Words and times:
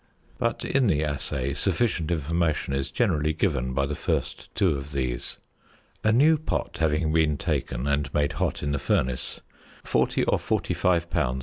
But 0.39 0.65
in 0.65 0.87
the 0.87 1.03
assay 1.03 1.53
sufficient 1.53 2.09
information 2.09 2.73
is 2.73 2.89
generally 2.89 3.33
given 3.33 3.71
by 3.75 3.85
the 3.85 3.93
first 3.93 4.49
two 4.55 4.75
of 4.75 4.93
these. 4.93 5.37
A 6.03 6.11
new 6.11 6.39
pot 6.39 6.77
having 6.79 7.13
been 7.13 7.37
taken 7.37 7.85
and 7.85 8.11
made 8.11 8.31
hot 8.41 8.63
in 8.63 8.71
the 8.71 8.79
furnace, 8.79 9.41
40 9.83 10.23
or 10.23 10.39
45 10.39 11.07
lbs. 11.11 11.39